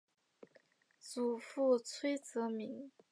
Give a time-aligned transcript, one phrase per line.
[0.99, 2.89] 祖父崔则明。